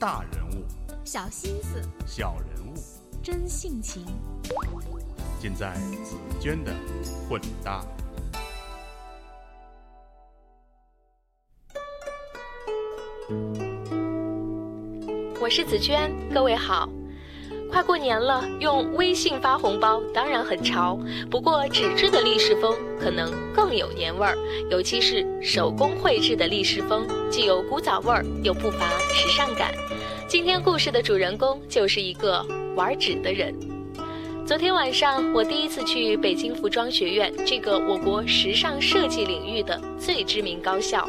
[0.00, 0.64] 大人物，
[1.04, 2.74] 小心思，小人物，
[3.20, 4.06] 真性情，
[5.40, 5.74] 尽在
[6.04, 6.72] 紫娟的
[7.28, 7.84] 混搭。
[15.40, 16.88] 我是紫娟，各位好。
[17.70, 20.98] 快过年了，用微信发红包当然很潮，
[21.30, 24.36] 不过纸质的立式风可能更有年味儿，
[24.70, 29.72] 尤其是手工绘制的立式风，既有古早味儿，又不乏时尚感。
[30.26, 32.44] 今天故事的主人公就是一个
[32.74, 33.54] 玩纸的人。
[34.46, 41.08] 昨天晚上，我第一次去北京服装学院，这个我国时尚设计领域的最知名高校。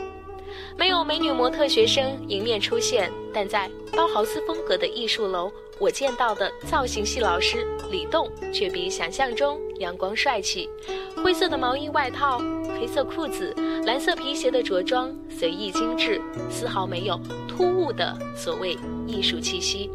[0.78, 10.70] 没有美女模特学生迎面出现，但在包豪斯风格的艺术楼，我见到的造型系老师李栋却比想象中阳光帅气。
[11.24, 12.40] 灰色的毛衣外套，
[12.80, 13.54] 黑色裤子，
[13.86, 19.90] 蓝色皮鞋的着装随意精致，丝毫没有突兀的所谓艺术气息。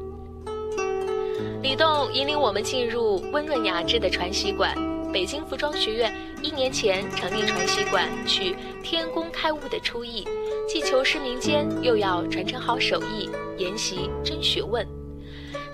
[1.62, 4.74] 李栋引领我们进入温润雅致的传习馆。
[5.10, 6.12] 北京服装学院
[6.42, 10.26] 一年前成立传习馆，取天工开物的初意。
[10.66, 14.86] 既求师民间，又要传承好手艺，研习真学问。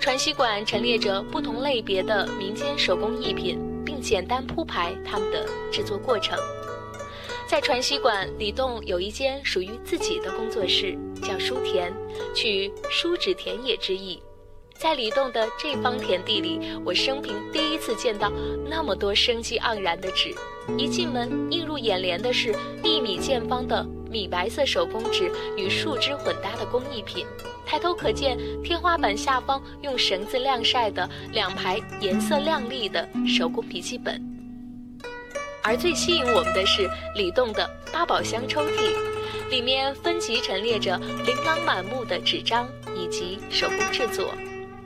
[0.01, 6.37] 传习馆陈列着不同类别的民间手工艺品，并简单铺排他们的制作过程。
[7.47, 11.93] 在传习馆，李栋有一间属于自己的工作室，叫书田，
[12.35, 14.21] 取书纸田野之意。
[14.81, 18.33] 在李栋的这方田地里，我生平第一次见到
[18.67, 20.35] 那么多生机盎然的纸。
[20.79, 27.27] 一进门，映入眼帘的是一米见方的米白色手工纸与树枝混搭的工艺品。
[27.67, 34.19] 抬头可见天花板下方用绳子晾晒的两排颜色亮丽的手工笔记本。
[35.63, 44.33] 而最吸引我们的是李栋的八宝箱抽屉，里面分级陈列着琳琅满目的纸张以及手工制作。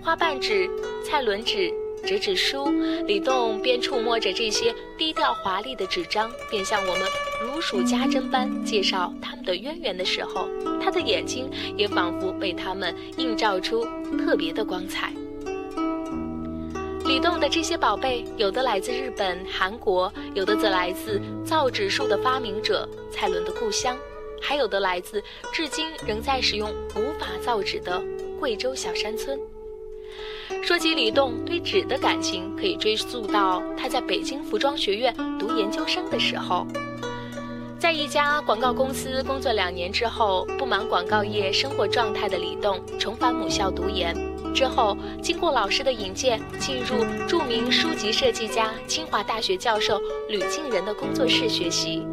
[0.05, 0.69] 花瓣纸、
[1.03, 1.73] 蔡伦纸、
[2.07, 2.67] 折纸书，
[3.07, 7.09] 李栋边触摸着这些低调华丽的纸张，边向我们
[7.41, 10.47] 如数家珍般介绍他们的渊源的时候，
[10.79, 13.83] 他的眼睛也仿佛被他们映照出
[14.19, 15.11] 特别的光彩。
[17.07, 23.97] 李栋的这些宝贝，有的来自日本、韩国，有的则来自造纸术的发明者蔡伦的故乡，
[24.39, 28.03] 还有的来自至今仍在使用无法造纸的
[28.39, 29.41] 贵州小山村。
[30.63, 36.67] 说起李栋对纸的感情，可以追溯到他在北京服装学院读研究生的时候。
[37.79, 44.17] 在一家广告公司工作两年之后，不满广告业生活状态的李栋重返母校读研。
[44.55, 50.01] 之后，经过老师的引荐，进入著名书籍设计家、清华大学教授
[50.31, 52.07] 吕敬仁的工作室学习。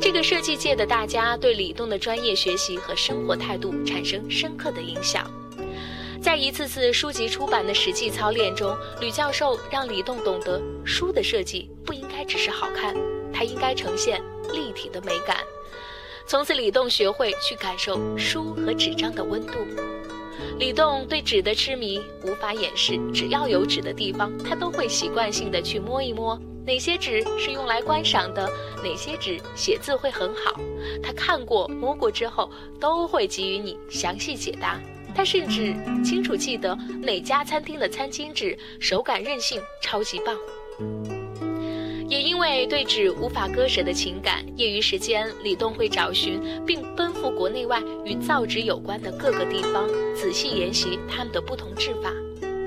[0.00, 5.30] 这个设计界的大家对李栋的专业学习和生活态度产生深刻的影响。
[6.28, 12.94] 在一次次书籍出版的实际操练中，吕教授让李栋懂得，书的设计不应该只是好看，
[13.32, 14.22] 它应该呈现
[14.52, 15.38] 立体的美感。
[16.26, 19.54] 从此，李栋学会去感受书和纸张的温度。
[20.58, 28.46] 李栋对纸的痴迷无法掩饰，只要有纸的地方，他都会习惯性的去摸一摸，哪些纸是用来观赏的，
[28.84, 30.60] 哪些纸写字会很好，
[31.02, 34.78] 他看过摸过之后，都会给予你详细解答。
[35.18, 35.74] 他甚至
[36.04, 40.36] 清楚记得哪家餐厅的餐巾纸手感韧性超级棒。
[42.08, 52.12] 也因为对纸无法割舍的情感，业余时间李栋会找寻并奔赴国内外与造纸有关的各个地方，仔细研习他们的不同制法。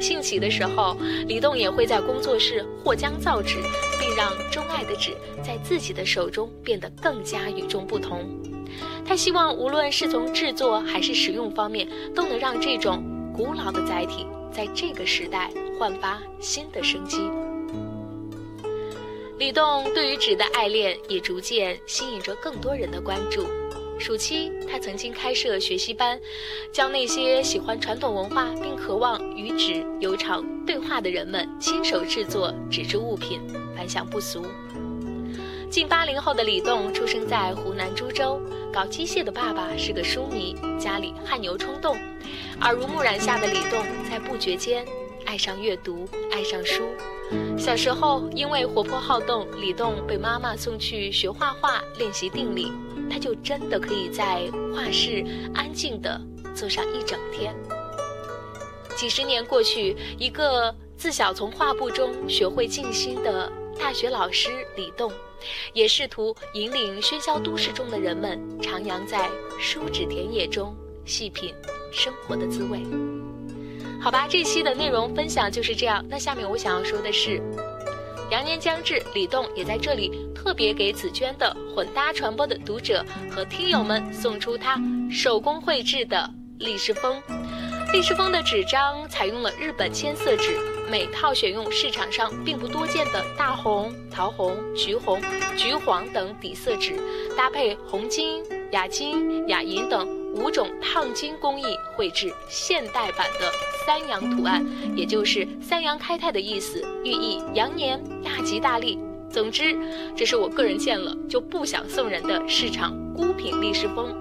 [0.01, 0.97] 兴起的时候，
[1.27, 3.57] 李栋也会在工作室或将造纸，
[3.99, 5.11] 并让钟爱的纸
[5.43, 8.27] 在自己的手中变得更加与众不同。
[9.05, 13.03] 他希望，无论是从制作还是使用方面，都能让这种
[13.33, 17.19] 古老的载体在这个时代焕发新的生机。
[19.37, 23.45] 李栋对于纸的爱恋也逐渐吸引着更多人的关注。
[24.01, 26.19] 暑期，他曾经开设学习班，
[26.73, 33.39] 教那些喜欢传统文化并渴望与纸有场对话的人们亲手制作纸质物品，
[33.77, 34.43] 反响不俗。
[35.69, 38.41] 近八零后的李栋出生在湖南株洲，
[38.73, 41.95] 搞机械的爸爸是个书迷，家里汗牛充栋。
[42.61, 44.83] 耳濡目染下的李栋在不觉间
[45.25, 46.83] 爱上阅读，爱上书。
[47.55, 52.71] 小时候因为活泼好动，李栋被妈妈送去学画画练习定力，
[53.11, 56.19] 他就真的可以在画室安静地
[56.55, 57.53] 坐上一整天。
[58.95, 65.11] 几十年过去，一个自小从画布中学会静心的大学老师李栋。
[65.73, 69.27] 也试图引领喧嚣都市中的人们徜徉在
[69.57, 71.51] 书纸田野中，细品
[71.91, 72.79] 生活的滋味。
[73.99, 76.05] 好吧，这期的内容分享就是这样。
[76.07, 77.41] 那下面我想要说的是，
[78.31, 84.81] 羊年将至，李栋也在这里特别给紫娟的混搭传播的读者和听友们送出他
[85.11, 87.21] 手工绘制的立式风。
[87.91, 90.57] 立式风的纸张采用了日本千色纸，
[90.89, 95.21] 每套选用市场上并不多见的大红、桃红、橘红、
[95.57, 96.97] 橘黄等底色纸，
[97.35, 98.41] 搭配红金、
[98.71, 100.20] 亚金、亚银等。
[100.33, 103.51] 五种烫金工艺绘制现代版的
[103.85, 108.99] 三羊图案，也就是三羊开泰的意思，寓意羊年大吉大利。
[109.29, 109.77] 总之，
[110.15, 114.13] 这是我个人见了就不想送人的市场孤品历史风。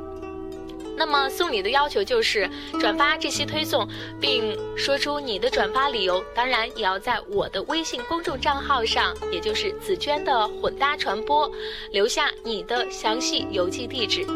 [0.97, 2.49] 那么送礼的要求就是
[2.79, 3.89] 转发这期推送，
[4.21, 11.51] 并说出你的转发理由，当然也要在我的微信公众账号上，也就是紫娟的混搭传播，
[11.91, 14.27] 留下你的详细邮寄地址。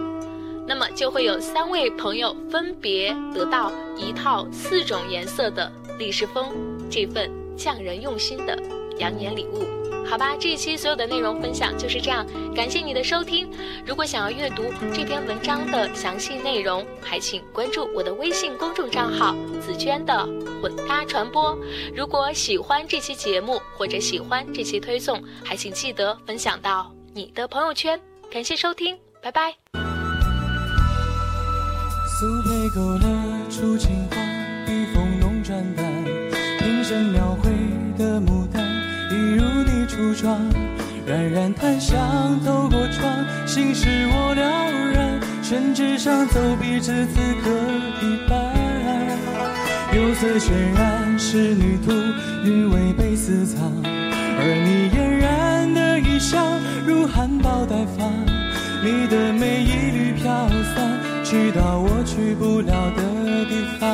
[0.66, 6.52] 那么就会有三位朋友分别得到一套四种颜色的立式风，
[6.90, 8.58] 这份匠人用心的
[8.98, 9.66] 羊年礼物。
[10.06, 13.50] 好吧，这一期所有的内容分享就是这样，感谢你的收听。
[13.86, 19.34] 如果想要阅读这篇文章的详细内容，还请关注我的微信公众账号
[19.64, 20.14] “紫娟的
[20.60, 21.58] 混搭传播”。
[21.96, 27.98] 如果喜欢这期节目或者喜欢这期推送，还请记得分享到你的朋友圈。
[28.30, 29.83] 感谢收听，拜拜。
[32.24, 33.06] 素配勾勒
[33.50, 34.16] 出情话，
[34.64, 35.84] 笔锋浓转淡，
[36.58, 37.50] 平生描绘
[37.98, 38.64] 的牡丹，
[39.10, 40.40] 一如你初妆。
[41.06, 43.12] 冉冉檀香透过窗，
[43.46, 45.20] 心事我了然。
[45.42, 47.50] 宣纸上走笔，至此刻
[48.00, 48.40] 一半。
[49.92, 51.92] 釉色渲染仕女图，
[52.42, 53.70] 韵味被私藏。
[53.84, 56.38] 而你嫣然的一笑，
[56.86, 58.10] 如含苞待放。
[58.82, 61.03] 你的美一缕飘散。
[61.24, 63.02] 去到我去不了的
[63.46, 63.88] 地方。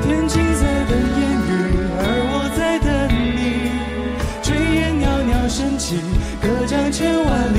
[0.00, 1.50] 天青色等烟雨，
[1.98, 2.88] 而我在等
[3.36, 3.74] 你。
[4.44, 5.98] 炊烟袅袅升起，
[6.40, 7.58] 隔江千万里。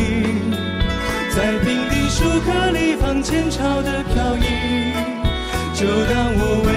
[1.36, 4.94] 在平地树颗里放前朝的飘逸，
[5.74, 6.68] 就当我未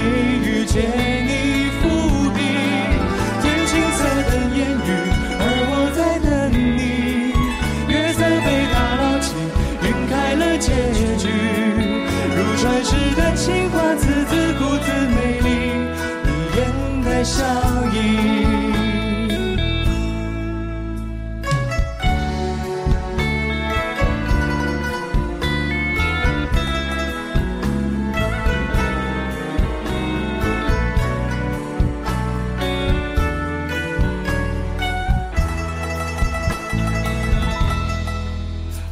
[0.50, 0.82] 遇见
[17.24, 17.44] 笑
[17.92, 18.42] 意。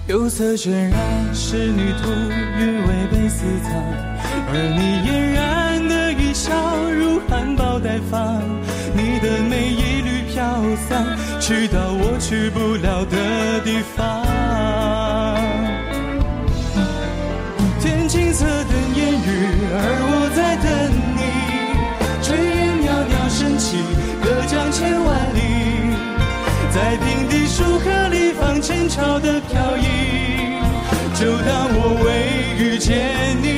[0.06, 2.10] 釉色渲染仕女图，
[2.58, 3.70] 韵味被私藏。
[4.52, 6.50] 而你嫣然的一笑，
[6.90, 7.19] 如
[7.50, 8.42] 含苞待放，
[8.94, 11.04] 你的美一缕飘散，
[11.40, 14.24] 去到我去不了的地方。
[17.80, 19.76] 天青色等烟雨，而
[20.06, 20.70] 我在等
[21.16, 21.20] 你。
[22.22, 23.78] 炊烟袅袅升起，
[24.22, 25.38] 隔江千万里。
[26.72, 29.82] 在平地书河里放前朝的飘逸，
[31.14, 32.08] 就当我未
[32.64, 33.49] 遇见你。